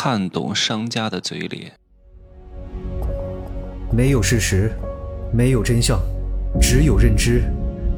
[0.00, 1.72] 看懂商家的嘴脸。
[3.90, 4.70] 没有事实，
[5.32, 5.98] 没有真相，
[6.60, 7.42] 只有认知，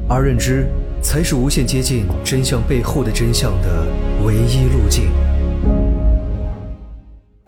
[0.09, 0.67] 而认知
[1.03, 3.87] 才是无限接近真相背后的真相的
[4.25, 5.11] 唯一路径。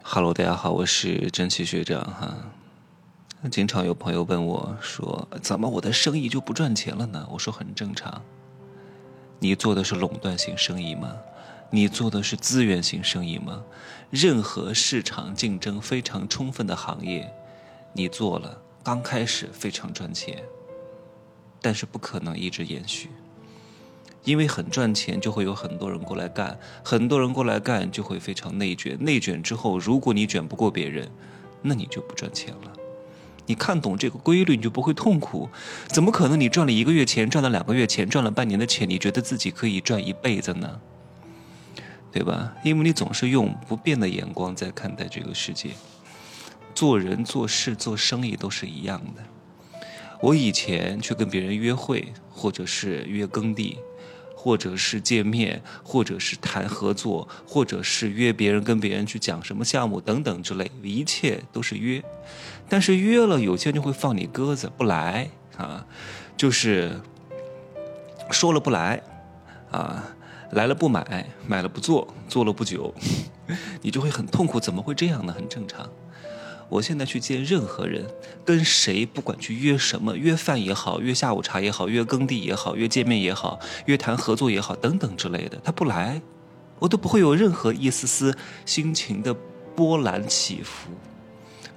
[0.03, 2.37] Hello，大家好，我是真奇学长哈。
[3.51, 8.21] 经常有朋友问我说：“怎么我的生意就不赚钱了呢？”我说很正常。
[9.39, 11.11] 你做的是垄断型生意吗？
[11.75, 13.65] 你做的是资源型生意吗？
[14.11, 17.33] 任何市场竞争非常充分的行业，
[17.95, 20.43] 你做了刚开始非常赚钱，
[21.63, 23.09] 但是不可能一直延续，
[24.23, 31.11] 因为很赚钱就会有很多人过来干，很多人过来干就会非常内卷，内卷之后如果你卷不过别人，
[31.63, 32.73] 那你就不赚钱了。
[33.47, 35.49] 你看懂这个规律，你就不会痛苦。
[35.87, 40.79] 怎么可能你赚了一个月钱，赚了两个月钱，赚了半年的钱，你觉得自己可以赚一辈子呢？
[42.13, 42.53] 对吧？
[42.63, 45.71] 因为你总是用不变的眼光在看待这个世界，
[46.75, 49.23] 做人、做事、做生意都是一样的。
[50.21, 53.79] 我以前去跟别人约会，或者是约耕地，
[54.37, 62.05] 或者是见面，或者是谈合作，或者是约别人跟别人去讲什么项目等等之类，一切都是约。
[62.69, 65.87] 但是约了，有些人就会放你鸽子不来啊，
[66.37, 67.01] 就是
[68.31, 69.03] 说了不来
[69.71, 70.15] 啊。
[70.53, 72.95] 来了不买，买了不做，做了不久，
[73.83, 74.59] 你就会很痛苦。
[74.61, 75.33] 怎么会这样呢？
[75.33, 75.89] 很正常。
[76.69, 78.07] 我现在去见任何人，
[78.47, 86.23] 跟谁不管去约什么，约饭也好，约下午茶也好，约耕地也好，约见面也好，约谈合作也好，等等之类的，他不来，
[86.79, 89.35] 我都不会有任何一丝丝心情的
[89.77, 90.91] 波澜起伏，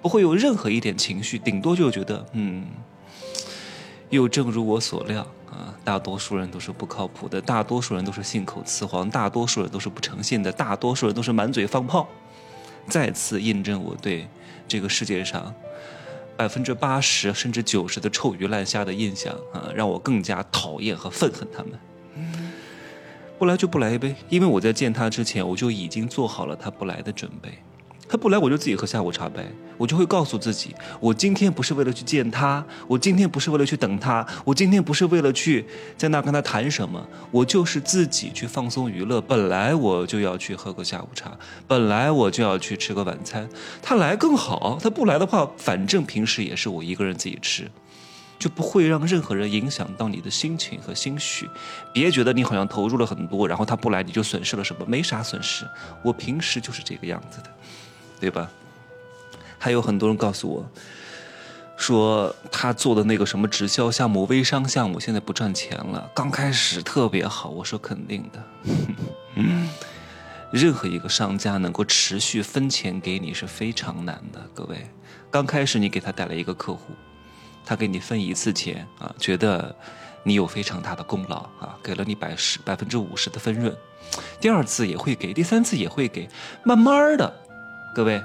[0.02, 2.66] 不会有任何一点情绪，顶多就觉得，嗯，
[4.16, 5.26] 又正如我所料。
[5.52, 12.06] 啊，大多数人都是不靠谱的，大多数人都是信口雌黄，大多数人都是不诚信的，大多数人都是满嘴放炮，
[12.90, 14.28] 再次印证我对
[14.68, 15.54] 这个世界上
[16.36, 21.72] 百分之八十甚至九十的臭鱼烂虾的印象啊，让我更加讨厌和愤恨他们。
[23.40, 27.50] 不来就不来呗，因为我在见他之前，我就已经做好了他不来的准备。
[28.10, 29.46] 他不来，我就自己喝下午茶呗。
[29.78, 35.66] 我就会告诉自己，我今天不是为了去见他，我今天不是为了去等他，我今天不是为了去
[35.98, 39.20] 在那跟他谈什么，我就是自己去放松娱乐。
[39.22, 41.32] 本来我就要去喝个下午茶，
[41.68, 43.48] 本来我就要去吃个晚餐。
[43.82, 47.70] 他来更好，他不来的话，反正平时也是我一个人自己吃，
[48.40, 51.50] 就不会让任何人影响到你的心情和心绪。
[51.94, 55.66] 别觉得你好像投入了很多，然后他不来你就损失了什么，没啥损失。
[56.02, 57.50] 我平时就是这个样子的。
[58.18, 58.50] 对吧？
[59.58, 60.66] 还有很多人告诉我，
[61.78, 66.10] 说他做的那个什么直销项目、微商项目现在不赚钱了。
[66.16, 68.44] 刚开始特别好，我说肯定的。
[70.52, 74.90] 任何一个商家能够持续分钱给你是非常难的，各位。
[75.30, 76.94] 刚开始你给他带来一个客户，
[77.66, 79.76] 他给你分一次钱啊，觉得
[80.24, 83.76] 你有非常大的功劳啊，给了你百十百分之五十的分润。
[84.40, 86.30] 第二次也会给，第三次也会给，
[86.64, 87.34] 慢慢的。
[87.94, 88.22] 各位，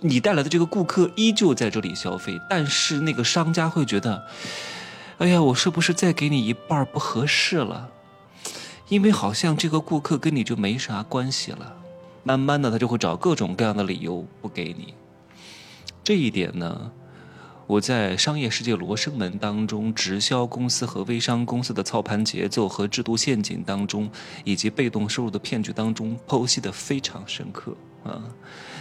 [0.00, 4.26] 你带来的这个顾客依旧在这里消费，但是那个商家会觉得，
[5.18, 7.88] 哎呀，我是不是再给你一半不合适了？
[8.88, 11.76] 因为好像这个顾客跟你就没啥关系了，
[12.22, 14.94] 慢慢的他就会找各种各样的理由不给你。
[16.02, 16.92] 这一点呢？
[17.66, 24.10] 我在商业世界罗生门当中，直销公司和微商公司的操盘节奏和制度陷阱当中，
[24.42, 28.22] 以及被动收入的骗局当中，剖析的非常深刻啊！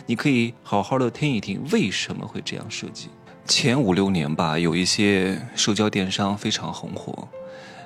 [0.05, 3.09] 你可以好好的听一听，为什么会这样设计？
[3.45, 7.27] 前五六年吧，有一些社交电商非常红火。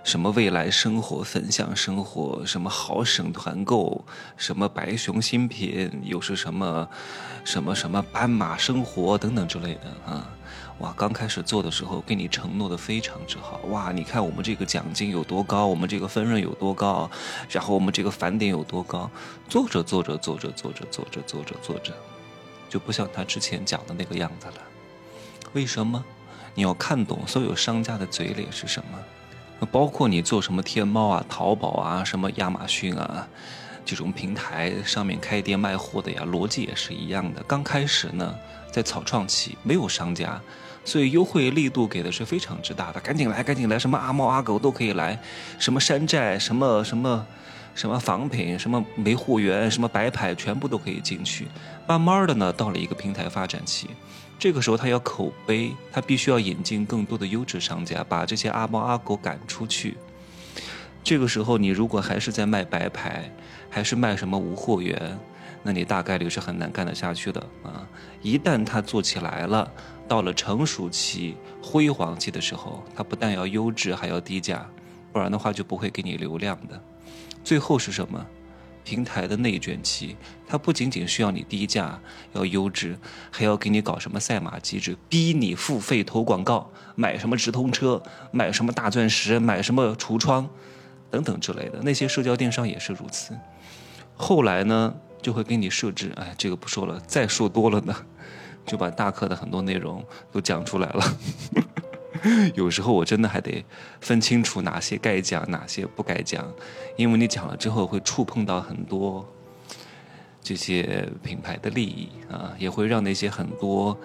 [0.03, 4.03] 什么未来生活、分享生活，什么好省团购，
[4.35, 6.89] 什么白熊新品，又是什么，
[7.43, 10.27] 什么什么斑马生活等等之类的啊！
[10.79, 17.07] 哇，刚开始做的时候给你承诺的非常之好，哇，你看我们这个奖金有多高，我们这个分润有多高，
[17.47, 19.07] 然后我们这个返点有多高，
[19.47, 21.93] 做着做着做着做着做着做着做着，
[22.67, 24.53] 就不像他之前讲的那个样子了。
[25.53, 26.03] 为什么？
[26.55, 28.97] 你要看懂所有商家的嘴脸是什么。
[29.69, 33.27] 包括你做什么天猫啊、淘宝啊、什么亚马逊啊，
[33.85, 37.43] 这种平台上面开店卖货的呀，逻辑也是一样的。
[37.43, 38.35] 刚开始呢，
[38.71, 40.41] 在草创期没有商家，
[40.83, 45.19] 所以优惠力度给的是非常之大的，赶紧来，赶紧来，什么阿猫阿狗都可以来，
[45.59, 47.25] 什么山寨、什么什么
[47.73, 51.47] 什么仿品、什么没货源、什么白牌，全部都可以进去。
[51.87, 53.89] 慢慢的呢，到了一个平台发展期。
[54.37, 59.95] 这个时候，他要口碑，他必须要引进更多的优质商家，把这些阿猫阿狗赶出去。
[61.03, 63.31] 这个时候，你如果还是在卖白牌，
[63.69, 65.17] 还是卖什么无货源，
[65.63, 67.87] 那你大概率是很难干得下去的啊。
[68.21, 69.71] 一旦它做起来了，
[70.07, 74.67] 到了成熟期、辉煌期的时候，它不但要优质，还要低价，
[75.11, 76.81] 不然的话就不会给你流量的。
[77.43, 78.25] 最后是什么？
[78.83, 80.17] 平台的内卷期，
[80.47, 81.99] 它不仅仅需要你低价、
[82.33, 82.97] 要优质，
[83.29, 88.01] 还要给你搞什么赛马机制，逼你付费投广告，买什么直通车，
[88.31, 90.49] 买什么大钻石，买什么橱窗，
[91.11, 91.79] 等等之类的。
[91.83, 93.37] 那些社交电商也是如此。
[94.15, 97.95] 后来呢，就会给你设置，哎，这个不说了，再说多了呢，
[98.65, 101.17] 就把大课的很多内容都讲出来了。
[102.53, 103.65] 有时候我真的还得
[103.99, 106.47] 分清楚哪些该讲，哪些不该讲，
[106.95, 109.27] 因为你讲了之后会触碰到很多
[110.41, 113.97] 这些品牌的利益啊，也会让那些很多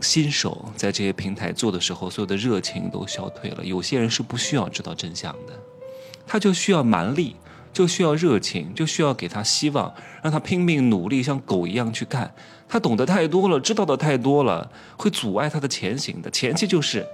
[0.00, 3.64] 新手在这些平台做的时候，所有的热情都消退了。
[3.64, 5.52] 有些人是不需要知道真相的，
[6.26, 7.36] 他就需要蛮力，
[7.70, 12.34] 就需要热情，就需要给他希望，让他拼命努力，像狗一样去干。
[12.66, 16.30] 他懂得太多了，知道的太多了，会阻碍他的前行的。
[16.30, 17.06] 前期就是。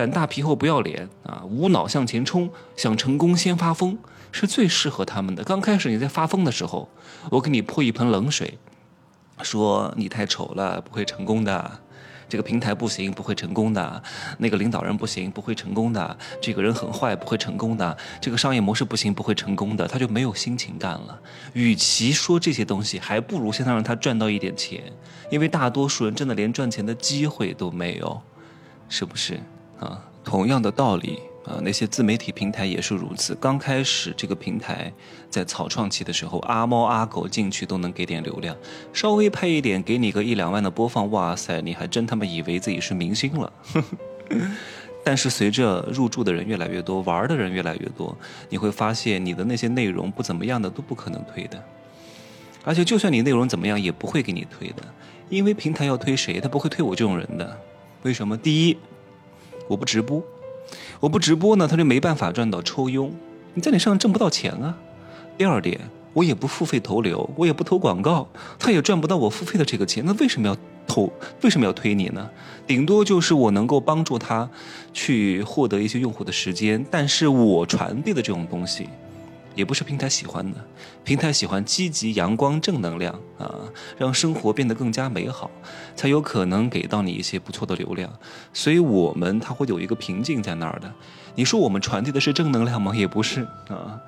[0.00, 1.42] 胆大皮厚不要脸啊！
[1.44, 3.98] 无脑向前冲，想成功先发疯，
[4.32, 5.44] 是最适合他们的。
[5.44, 6.88] 刚开始你在发疯的时候，
[7.30, 8.56] 我给你泼一盆冷水，
[9.42, 11.80] 说你太丑了，不会成功的。
[12.30, 14.02] 这个平台不行，不会成功的。
[14.38, 16.16] 那个领导人不行，不会成功的。
[16.40, 17.94] 这个人很坏，不会成功的。
[18.22, 19.86] 这个商业模式不行，不会成功的。
[19.86, 21.20] 他就没有心情干了。
[21.52, 24.82] 与其说这些东西，还不如现在让他赚到一点钱，
[25.30, 28.22] 因为大多数人真的连赚钱的机会都没有，
[28.88, 29.38] 是不是？
[29.80, 33.34] 啊，同样的道理啊，那些自媒体平台也是如此。
[33.34, 34.92] 刚开始这个平台
[35.30, 38.54] 在草创期的时候，阿猫阿狗进去都能给点流量，
[38.92, 43.52] 稍微拍一点给你个一两万的播放，哇塞，你还真他妈以为自己是明星了。
[45.02, 48.14] 但是随着入驻的人越来越多，玩的人越来越多，
[48.50, 51.64] 你会发现你的那些内容不怎么样的都不可能推的，
[52.62, 54.82] 而且就算你内容怎么样，也不会给你推的，
[55.30, 57.58] 因为平台要推谁，他不会推我这种人的。
[58.02, 58.36] 为什么？
[58.36, 58.76] 第一。
[59.70, 60.20] 我不直播，
[60.98, 63.12] 我不直播呢，他就没办法赚到抽佣，
[63.54, 64.76] 你在你身上挣不到钱啊。
[65.38, 65.78] 第二点，
[66.12, 68.26] 我也不付费投流，我也不投广告，
[68.58, 70.56] 他也赚不到我付费的这个钱，那为什么要
[70.88, 71.12] 投？
[71.42, 72.28] 为什么要推你呢？
[72.66, 74.50] 顶多就是我能够帮助他
[74.92, 78.88] 去获得一些用户的时间，但是我传递的这种东西。
[79.54, 80.58] 也不是平台喜欢的，
[81.04, 83.54] 平台喜欢积极、阳光、正能量啊，
[83.98, 85.50] 让生活变得更加美好，
[85.96, 88.10] 才有可能给到你一些不错的流量。
[88.52, 90.92] 所以我们它会有一个瓶颈在那儿的。
[91.34, 92.94] 你说我们传递的是正能量吗？
[92.94, 94.00] 也不是啊，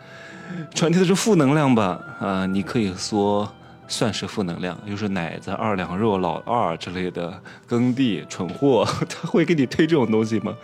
[0.75, 2.01] 传递的是负能量吧？
[2.21, 3.53] 啊，你可以说
[3.89, 10.55] 算是负能量，就是奶子、二两肉、老二之类的耕地蠢货，他会给你推这种东西吗？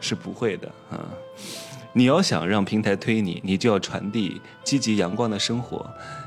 [0.00, 0.98] 是不会的啊。
[1.92, 5.84] 你要想让平台推你，你就要传递积极阳光的生活，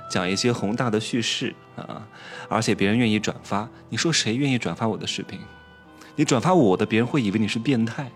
[0.09, 2.05] 讲一些宏大的叙事啊，
[2.49, 3.67] 而且别人愿意转发。
[3.89, 5.39] 你说谁愿意转发我的视频？
[6.15, 8.11] 你转发我的，别人会以为你是变态。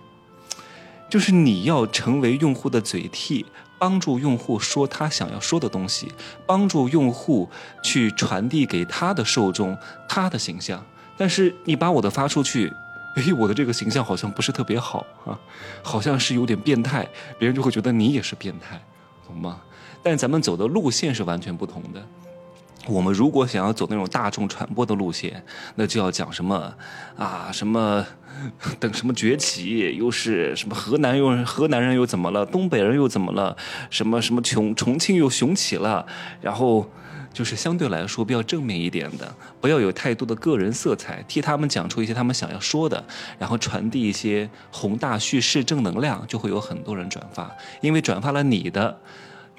[1.10, 3.46] 就是你要成为用户的嘴替，
[3.80, 6.12] 帮助用户说他想要说的东西，
[6.46, 7.50] 帮助用户
[7.82, 9.78] 去传递给他的受众
[10.10, 10.86] 他的形象。
[11.16, 12.74] 但是你把我的发出去。
[13.18, 15.34] 哎，我的这个形象好像不是特别好啊，
[15.82, 17.08] 好像是有点变态，
[17.40, 18.80] 别人就会觉得你也是变态，
[19.26, 19.60] 懂吗？
[20.04, 22.06] 但咱们走的路线是完全不同的。
[22.86, 25.44] 我们如果想要走那种大众传播的路线，
[25.74, 26.72] 那就要讲什么
[27.18, 28.06] 啊，什么
[28.80, 33.58] 等什么崛起，又是什么河南又河南人又怎么了，东北人又怎么了，
[33.90, 36.06] 什么什么穷重庆又雄起了，
[36.40, 36.88] 然后。
[37.38, 43.06] 就是相对来说比较正面一点的，不要有太多的个人色彩，替他们讲出一些他们想要说的，
[43.38, 47.56] 然后传递一些宏大叙事正能量，就会有很多人转发。
[47.80, 49.00] 因为转发了你的，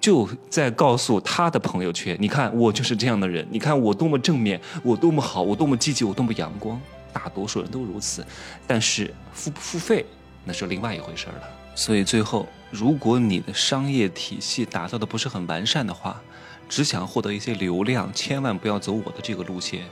[0.00, 6.80] 就在告诉他的朋友圈，你看我就是这样的人，你看我多么正面，我多么好，我多么积极，我多么阳光。
[7.12, 8.26] 大多数人都如此，
[8.66, 10.04] 但是付不付费
[10.44, 11.34] 那是另外一回事了。
[11.76, 16.20] 所以最后，如果你的商业体系打造的不是很完善的话，
[16.68, 19.86] 只想获得一些流量，千万不要走我的这个路线，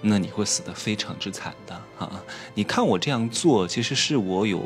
[0.00, 2.22] 那你会死的非常之惨的啊！
[2.54, 4.62] 你看我这样做，其实是我有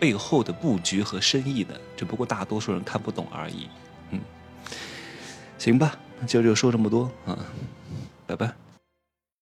[0.00, 3.68] 背后的布局和深意的，只不过大多数人看不懂而已。
[4.10, 4.20] 嗯，
[5.58, 5.96] 行吧，
[6.26, 7.38] 今儿就说这么多啊，
[8.26, 8.63] 拜拜。